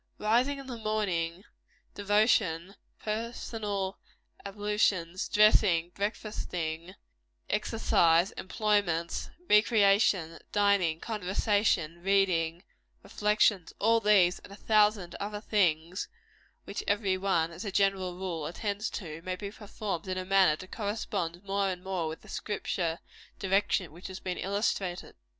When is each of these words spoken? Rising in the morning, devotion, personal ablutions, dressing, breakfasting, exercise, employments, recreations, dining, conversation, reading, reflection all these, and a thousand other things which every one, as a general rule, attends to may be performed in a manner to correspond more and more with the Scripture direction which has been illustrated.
Rising 0.17 0.57
in 0.57 0.65
the 0.65 0.79
morning, 0.79 1.43
devotion, 1.93 2.75
personal 2.99 3.99
ablutions, 4.43 5.29
dressing, 5.29 5.91
breakfasting, 5.91 6.95
exercise, 7.51 8.31
employments, 8.31 9.29
recreations, 9.47 10.39
dining, 10.51 10.99
conversation, 11.01 12.01
reading, 12.01 12.63
reflection 13.03 13.67
all 13.77 13.99
these, 13.99 14.39
and 14.39 14.51
a 14.51 14.55
thousand 14.55 15.13
other 15.19 15.39
things 15.39 16.07
which 16.63 16.83
every 16.87 17.15
one, 17.15 17.51
as 17.51 17.63
a 17.63 17.71
general 17.71 18.15
rule, 18.15 18.47
attends 18.47 18.89
to 18.89 19.21
may 19.21 19.35
be 19.35 19.51
performed 19.51 20.07
in 20.07 20.17
a 20.17 20.25
manner 20.25 20.55
to 20.55 20.67
correspond 20.67 21.43
more 21.43 21.69
and 21.69 21.83
more 21.83 22.07
with 22.07 22.21
the 22.21 22.27
Scripture 22.27 22.97
direction 23.37 23.91
which 23.91 24.07
has 24.07 24.19
been 24.19 24.39
illustrated. 24.39 25.13